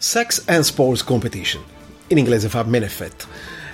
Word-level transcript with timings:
Sex 0.00 0.44
and 0.46 0.62
Sports 0.62 1.02
Competition. 1.02 1.60
In 2.06 2.18
inglese 2.18 2.48
fa 2.48 2.62
Menefet. 2.62 3.26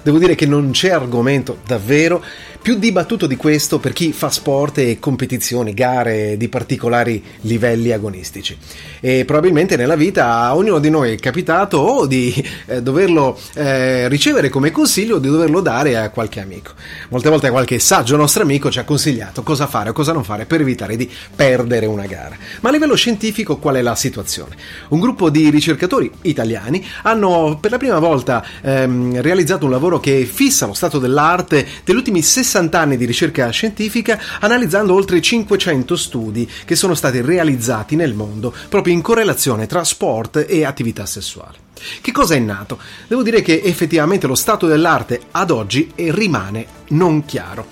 Devo 0.02 0.16
dire 0.16 0.34
che 0.34 0.46
non 0.46 0.70
c'è 0.70 0.88
argomento 0.88 1.58
davvero 1.66 2.24
più 2.64 2.76
dibattuto 2.76 3.26
di 3.26 3.36
questo 3.36 3.78
per 3.78 3.92
chi 3.92 4.10
fa 4.14 4.30
sport 4.30 4.78
e 4.78 4.98
competizioni, 4.98 5.74
gare 5.74 6.38
di 6.38 6.48
particolari 6.48 7.22
livelli 7.42 7.92
agonistici. 7.92 8.56
E 9.00 9.26
probabilmente 9.26 9.76
nella 9.76 9.96
vita 9.96 10.30
a 10.30 10.56
ognuno 10.56 10.78
di 10.78 10.88
noi 10.88 11.12
è 11.12 11.18
capitato 11.18 11.76
o 11.76 12.06
di 12.06 12.32
eh, 12.64 12.80
doverlo 12.80 13.38
eh, 13.52 14.08
ricevere 14.08 14.48
come 14.48 14.70
consiglio 14.70 15.16
o 15.16 15.18
di 15.18 15.28
doverlo 15.28 15.60
dare 15.60 15.98
a 15.98 16.08
qualche 16.08 16.40
amico. 16.40 16.72
Molte 17.10 17.28
volte 17.28 17.50
qualche 17.50 17.78
saggio 17.78 18.16
nostro 18.16 18.44
amico 18.44 18.70
ci 18.70 18.78
ha 18.78 18.84
consigliato 18.84 19.42
cosa 19.42 19.66
fare 19.66 19.90
o 19.90 19.92
cosa 19.92 20.14
non 20.14 20.24
fare 20.24 20.46
per 20.46 20.62
evitare 20.62 20.96
di 20.96 21.06
perdere 21.36 21.84
una 21.84 22.06
gara. 22.06 22.34
Ma 22.60 22.70
a 22.70 22.72
livello 22.72 22.94
scientifico 22.94 23.58
qual 23.58 23.74
è 23.74 23.82
la 23.82 23.94
situazione? 23.94 24.56
Un 24.88 25.00
gruppo 25.00 25.28
di 25.28 25.50
ricercatori 25.50 26.10
italiani 26.22 26.82
hanno 27.02 27.58
per 27.60 27.72
la 27.72 27.76
prima 27.76 27.98
volta 27.98 28.42
ehm, 28.62 29.20
realizzato 29.20 29.66
un 29.66 29.70
lavoro 29.70 30.00
che 30.00 30.24
fissa 30.24 30.64
lo 30.64 30.72
stato 30.72 30.98
dell'arte 30.98 31.66
degli 31.84 31.96
ultimi 31.96 32.22
60 32.22 32.52
60 32.54 32.78
anni 32.78 32.96
di 32.96 33.04
ricerca 33.04 33.50
scientifica 33.50 34.20
analizzando 34.38 34.94
oltre 34.94 35.20
500 35.20 35.96
studi 35.96 36.48
che 36.64 36.76
sono 36.76 36.94
stati 36.94 37.20
realizzati 37.20 37.96
nel 37.96 38.14
mondo 38.14 38.54
proprio 38.68 38.94
in 38.94 39.02
correlazione 39.02 39.66
tra 39.66 39.82
sport 39.82 40.44
e 40.48 40.64
attività 40.64 41.04
sessuale. 41.04 41.58
Che 42.00 42.12
cosa 42.12 42.36
è 42.36 42.38
nato? 42.38 42.78
Devo 43.08 43.24
dire 43.24 43.42
che 43.42 43.60
effettivamente 43.64 44.28
lo 44.28 44.36
stato 44.36 44.68
dell'arte 44.68 45.22
ad 45.32 45.50
oggi 45.50 45.90
rimane 45.96 46.66
non 46.90 47.24
chiaro. 47.24 47.66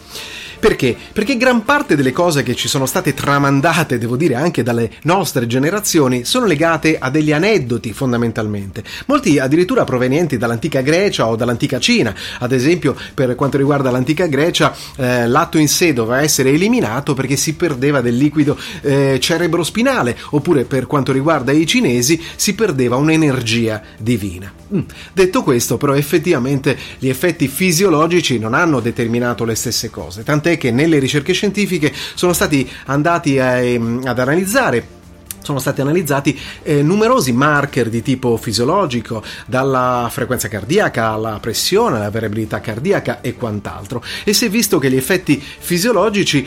Perché? 0.62 0.96
Perché 1.12 1.36
gran 1.36 1.64
parte 1.64 1.96
delle 1.96 2.12
cose 2.12 2.44
che 2.44 2.55
ci 2.55 2.68
sono 2.68 2.86
state 2.86 3.14
tramandate, 3.14 3.98
devo 3.98 4.14
dire 4.14 4.36
anche 4.36 4.62
dalle 4.62 4.92
nostre 5.02 5.48
generazioni, 5.48 6.24
sono 6.24 6.46
legate 6.46 6.98
a 7.00 7.10
degli 7.10 7.32
aneddoti 7.32 7.92
fondamentalmente. 7.92 8.84
Molti 9.06 9.40
addirittura 9.40 9.83
provenienti 9.83 10.38
dall'antica 10.38 10.80
Grecia 10.80 11.27
o 11.27 11.34
dall'antica 11.34 11.80
Cina. 11.80 12.14
Ad 12.38 12.52
esempio, 12.52 12.94
per 13.12 13.34
quanto 13.34 13.56
riguarda 13.56 13.90
l'antica 13.90 14.27
Grecia, 14.27 14.72
eh, 14.94 15.27
l'atto 15.27 15.58
in 15.58 15.66
sé 15.66 15.92
doveva 15.92 16.22
essere 16.22 16.50
eliminato 16.50 17.12
perché 17.14 17.34
si 17.34 17.55
perdeva 17.55 18.00
del 18.00 18.16
liquido 18.16 18.56
eh, 18.83 19.18
cerebrospinale, 19.20 20.16
oppure 20.30 20.62
per 20.62 20.86
quanto 20.86 21.10
riguarda 21.10 21.50
i 21.50 21.66
cinesi 21.66 22.22
si 22.36 22.55
perdeva 22.55 22.94
un'energia 22.94 23.83
divina. 23.98 24.52
Mm. 24.74 24.80
Detto 25.12 25.42
questo, 25.42 25.77
però, 25.77 25.94
effettivamente 25.94 26.78
gli 26.98 27.08
effetti 27.08 27.48
fisiologici 27.48 28.38
non 28.38 28.55
hanno 28.55 28.78
determinato 28.78 29.44
le 29.44 29.56
stesse 29.56 29.90
cose, 29.90 30.22
tant'è 30.22 30.52
che 30.56 30.70
nelle 30.70 30.98
ricerche 30.98 31.33
scientifiche 31.33 31.92
sono 32.14 32.33
stati 32.33 32.69
andati 32.86 33.39
a, 33.39 33.58
ehm, 33.58 34.03
ad 34.05 34.19
analizzare 34.19 35.00
sono 35.42 35.58
stati 35.58 35.81
analizzati 35.81 36.39
eh, 36.62 36.83
numerosi 36.83 37.33
marker 37.33 37.89
di 37.89 38.00
tipo 38.00 38.36
fisiologico, 38.36 39.23
dalla 39.47 40.08
frequenza 40.11 40.48
cardiaca 40.48 41.08
alla 41.08 41.39
pressione, 41.41 41.97
alla 41.97 42.11
variabilità 42.11 42.61
cardiaca 42.61 43.20
e 43.20 43.34
quant'altro. 43.34 44.03
E 44.25 44.33
si 44.33 44.47
è 44.47 44.48
visto 44.48 44.78
che 44.78 44.91
gli 44.91 44.97
effetti 44.97 45.42
fisiologici 45.42 46.46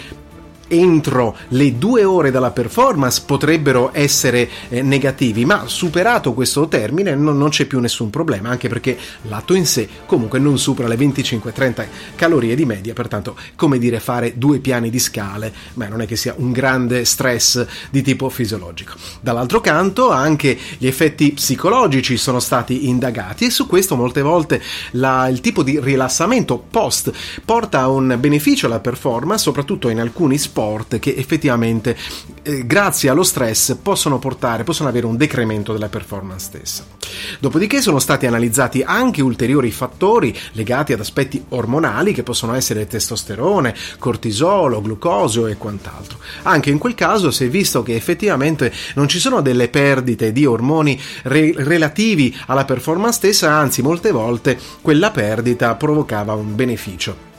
entro 0.67 1.35
le 1.49 1.77
due 1.77 2.03
ore 2.03 2.31
dalla 2.31 2.51
performance 2.51 3.21
potrebbero 3.25 3.89
essere 3.93 4.49
eh, 4.69 4.81
negativi, 4.81 5.45
ma 5.45 5.63
superato 5.67 6.33
questo 6.33 6.67
termine 6.67 7.15
non, 7.15 7.37
non, 7.37 7.49
c'è 7.49 7.65
più 7.65 7.79
nessun 7.79 8.09
problema, 8.09 8.49
anche 8.49 8.67
perché 8.67 8.97
l'atto 9.23 9.53
in 9.53 9.65
sé 9.65 9.87
comunque 10.05 10.39
non 10.39 10.57
supera 10.57 10.87
le 10.87 10.95
25-30 10.95 11.85
calorie 12.15 12.55
di 12.55 12.65
media, 12.65 12.93
pertanto 12.93 13.35
come 13.55 13.77
dire 13.77 13.99
fare 13.99 14.37
due 14.37 14.59
piani 14.59 14.89
di 14.89 14.99
scale, 14.99 15.53
ma 15.73 15.87
non 15.87 16.01
è 16.01 16.07
che 16.07 16.15
sia 16.15 16.33
un 16.37 16.51
grande 16.51 17.05
stress 17.05 17.65
di 17.89 18.01
tipo 18.01 18.29
fisiologico. 18.29 18.93
Dall'altro 19.21 19.61
canto 19.61 20.09
anche 20.09 20.57
gli 20.77 20.87
effetti 20.87 21.33
psicologici 21.33 22.17
sono 22.17 22.39
stati 22.39 22.87
indagati 22.87 23.45
e 23.45 23.49
su 23.49 23.67
questo 23.67 23.95
molte 23.95 24.21
volte 24.21 24.61
la, 24.91 25.27
il 25.27 25.41
tipo 25.41 25.63
di 25.63 25.79
rilassamento 25.79 26.63
post 26.69 27.11
porta 27.43 27.81
a 27.81 27.89
un 27.89 28.17
beneficio 28.19 28.65
alla 28.65 28.79
performance, 28.79 29.43
soprattutto 29.43 29.89
in 29.89 29.99
alcuni 29.99 30.37
sport 30.37 30.54
sport 30.55 30.99
che 30.99 31.13
effettivamente 31.17 31.97
eh, 32.41 32.65
grazie 32.65 33.09
allo 33.09 33.23
stress 33.23 33.75
possono 33.75 34.19
portare, 34.19 34.63
possono 34.63 34.87
avere 34.87 35.05
un 35.05 35.17
decremento 35.17 35.73
della 35.73 35.89
performance 35.89 36.45
stessa. 36.45 36.85
Dopodiché 37.39 37.81
sono 37.81 37.99
stati 37.99 38.25
analizzati 38.25 38.81
anche 38.81 39.21
ulteriori 39.21 39.69
fattori 39.71 40.35
legati 40.53 40.93
ad 40.93 41.01
aspetti 41.01 41.43
ormonali 41.49 42.13
che 42.13 42.23
possono 42.23 42.53
essere 42.53 42.87
testosterone, 42.87 43.75
cortisolo, 43.99 44.81
glucosio 44.81 45.47
e 45.47 45.57
quant'altro. 45.57 46.19
Anche 46.43 46.69
in 46.69 46.77
quel 46.77 46.95
caso 46.95 47.31
si 47.31 47.45
è 47.45 47.49
visto 47.49 47.83
che 47.83 47.95
effettivamente 47.95 48.71
non 48.93 49.09
ci 49.09 49.19
sono 49.19 49.41
delle 49.41 49.67
perdite 49.67 50.31
di 50.31 50.45
ormoni 50.45 50.99
re- 51.23 51.53
relativi 51.57 52.33
alla 52.45 52.63
performance 52.63 53.17
stessa, 53.17 53.51
anzi 53.51 53.81
molte 53.81 54.11
volte 54.11 54.57
quella 54.81 55.11
perdita 55.11 55.75
provocava 55.75 56.33
un 56.33 56.55
beneficio 56.55 57.33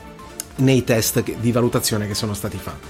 nei 0.57 0.83
test 0.83 1.23
di 1.39 1.51
valutazione 1.51 2.07
che 2.07 2.13
sono 2.15 2.33
stati 2.33 2.57
fatti. 2.61 2.87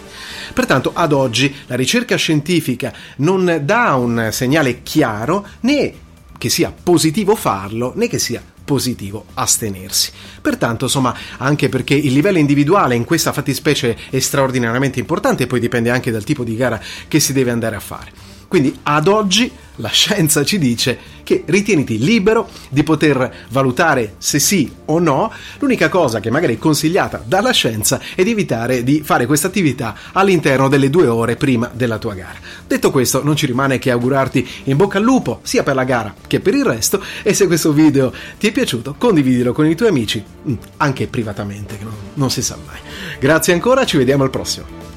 Pertanto 0.53 0.91
ad 0.93 1.13
oggi 1.13 1.53
la 1.67 1.75
ricerca 1.75 2.15
scientifica 2.15 2.93
non 3.17 3.61
dà 3.63 3.95
un 3.95 4.29
segnale 4.31 4.83
chiaro 4.83 5.45
né 5.61 5.93
che 6.37 6.49
sia 6.49 6.71
positivo 6.71 7.35
farlo 7.35 7.93
né 7.95 8.07
che 8.07 8.19
sia 8.19 8.41
positivo 8.67 9.25
astenersi. 9.35 10.11
Pertanto, 10.41 10.85
insomma, 10.85 11.15
anche 11.37 11.69
perché 11.69 11.93
il 11.93 12.11
livello 12.11 12.37
individuale 12.37 12.95
in 12.95 13.05
questa 13.05 13.31
fattispecie 13.31 13.95
è 14.09 14.19
straordinariamente 14.19 14.99
importante 14.99 15.43
e 15.43 15.47
poi 15.47 15.61
dipende 15.61 15.89
anche 15.89 16.11
dal 16.11 16.25
tipo 16.25 16.43
di 16.43 16.55
gara 16.57 16.79
che 17.07 17.21
si 17.21 17.31
deve 17.31 17.51
andare 17.51 17.77
a 17.77 17.79
fare. 17.79 18.11
Quindi 18.47 18.77
ad 18.83 19.07
oggi 19.07 19.51
la 19.77 19.89
scienza 19.89 20.43
ci 20.43 20.57
dice 20.57 20.97
che 21.23 21.43
ritieniti 21.45 21.99
libero 21.99 22.49
di 22.69 22.83
poter 22.83 23.45
valutare 23.49 24.15
se 24.17 24.39
sì 24.39 24.71
o 24.85 24.99
no. 24.99 25.31
L'unica 25.59 25.89
cosa 25.89 26.19
che 26.19 26.31
magari 26.31 26.55
è 26.55 26.57
consigliata 26.57 27.21
dalla 27.23 27.51
scienza 27.51 27.99
è 28.15 28.23
di 28.23 28.31
evitare 28.31 28.83
di 28.83 29.01
fare 29.03 29.25
questa 29.25 29.47
attività 29.47 29.95
all'interno 30.13 30.69
delle 30.69 30.89
due 30.89 31.07
ore 31.07 31.35
prima 31.35 31.69
della 31.73 31.97
tua 31.97 32.13
gara. 32.13 32.39
Detto 32.65 32.91
questo, 32.91 33.23
non 33.23 33.35
ci 33.35 33.45
rimane 33.45 33.77
che 33.77 33.91
augurarti 33.91 34.47
in 34.65 34.77
bocca 34.77 34.97
al 34.97 35.03
lupo 35.03 35.41
sia 35.43 35.63
per 35.63 35.75
la 35.75 35.83
gara 35.83 36.13
che 36.25 36.39
per 36.39 36.55
il 36.55 36.63
resto. 36.63 37.03
E 37.23 37.33
se 37.33 37.47
questo 37.47 37.73
video 37.73 38.13
ti 38.39 38.47
è 38.47 38.51
piaciuto, 38.51 38.95
condividilo 38.97 39.51
con 39.51 39.65
i 39.65 39.75
tuoi 39.75 39.89
amici, 39.89 40.23
mm, 40.47 40.53
anche 40.77 41.07
privatamente, 41.07 41.77
non 42.13 42.31
si 42.31 42.41
sa 42.41 42.57
mai. 42.65 42.79
Grazie 43.19 43.53
ancora, 43.53 43.85
ci 43.85 43.97
vediamo 43.97 44.23
al 44.23 44.29
prossimo. 44.29 44.96